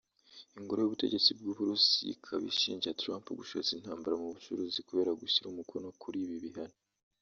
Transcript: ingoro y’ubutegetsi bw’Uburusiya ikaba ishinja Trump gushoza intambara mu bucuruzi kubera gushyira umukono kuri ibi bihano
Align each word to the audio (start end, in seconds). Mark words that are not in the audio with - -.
ingoro 0.59 0.79
y’ubutegetsi 0.81 1.29
bw’Uburusiya 1.37 2.09
ikaba 2.15 2.43
ishinja 2.53 2.97
Trump 3.01 3.25
gushoza 3.39 3.69
intambara 3.73 4.15
mu 4.21 4.27
bucuruzi 4.33 4.79
kubera 4.87 5.17
gushyira 5.21 5.45
umukono 5.49 5.87
kuri 6.01 6.17
ibi 6.25 6.37
bihano 6.45 6.77